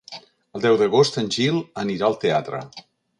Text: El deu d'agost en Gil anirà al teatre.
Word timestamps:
El 0.59 0.61
deu 0.63 0.77
d'agost 0.79 1.19
en 1.23 1.29
Gil 1.35 1.59
anirà 1.83 2.09
al 2.09 2.17
teatre. 2.25 2.63